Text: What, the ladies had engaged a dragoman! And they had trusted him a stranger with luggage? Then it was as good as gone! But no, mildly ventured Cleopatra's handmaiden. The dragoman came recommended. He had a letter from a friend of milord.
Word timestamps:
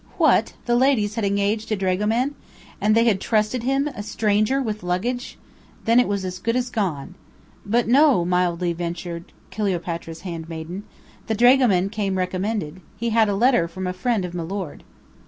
What, 0.17 0.53
the 0.65 0.75
ladies 0.75 1.13
had 1.13 1.23
engaged 1.23 1.71
a 1.71 1.75
dragoman! 1.75 2.33
And 2.81 2.95
they 2.95 3.05
had 3.05 3.21
trusted 3.21 3.61
him 3.61 3.87
a 3.89 4.01
stranger 4.01 4.59
with 4.59 4.81
luggage? 4.81 5.37
Then 5.85 5.99
it 5.99 6.07
was 6.07 6.25
as 6.25 6.39
good 6.39 6.55
as 6.55 6.71
gone! 6.71 7.13
But 7.67 7.87
no, 7.87 8.25
mildly 8.25 8.73
ventured 8.73 9.31
Cleopatra's 9.51 10.21
handmaiden. 10.21 10.85
The 11.27 11.35
dragoman 11.35 11.91
came 11.91 12.17
recommended. 12.17 12.81
He 12.97 13.11
had 13.11 13.29
a 13.29 13.35
letter 13.35 13.67
from 13.67 13.85
a 13.85 13.93
friend 13.93 14.25
of 14.25 14.33
milord. 14.33 14.81